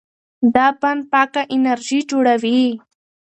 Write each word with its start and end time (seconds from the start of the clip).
دا 0.55 0.67
بند 0.81 1.01
پاکه 1.11 1.41
انرژي 1.55 1.99
جوړوي. 2.09 2.61